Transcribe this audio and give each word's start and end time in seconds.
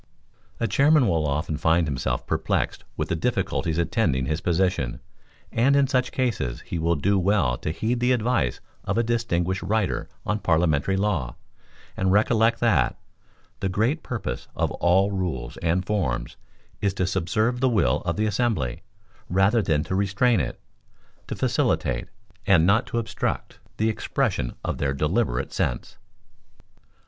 A 0.59 0.67
chairman 0.67 1.07
will 1.07 1.27
often 1.27 1.57
find 1.57 1.85
himself 1.85 2.25
perplexed 2.25 2.83
with 2.97 3.09
the 3.09 3.15
difficulties 3.15 3.77
attending 3.77 4.25
his 4.25 4.41
position, 4.41 4.99
and 5.51 5.75
in 5.75 5.85
such 5.85 6.11
cases 6.11 6.61
he 6.61 6.79
will 6.79 6.95
do 6.95 7.19
well 7.19 7.55
to 7.59 7.69
heed 7.69 7.99
the 7.99 8.11
advice 8.11 8.61
of 8.83 8.97
a 8.97 9.03
distinguished 9.03 9.61
writer 9.61 10.09
on 10.25 10.39
parliamentary 10.39 10.97
law, 10.97 11.35
and 11.95 12.11
recollect 12.11 12.59
that—"The 12.61 13.69
great 13.69 14.01
purpose 14.01 14.47
of 14.55 14.71
all 14.71 15.11
rules 15.11 15.57
and 15.57 15.85
forms, 15.85 16.35
is 16.81 16.95
to 16.95 17.05
subserve 17.05 17.59
the 17.59 17.69
will 17.69 17.97
of 18.03 18.15
the 18.15 18.25
assembly, 18.25 18.81
rather 19.29 19.61
than 19.61 19.83
to 19.83 19.93
restrain 19.93 20.39
it; 20.39 20.59
to 21.27 21.35
facilitate, 21.35 22.07
and 22.47 22.65
not 22.65 22.87
to 22.87 22.97
obstruct, 22.97 23.59
the 23.77 23.87
expression 23.89 24.55
of 24.63 24.79
their 24.79 24.93
deliberate 24.95 25.53
sense." 25.53 25.99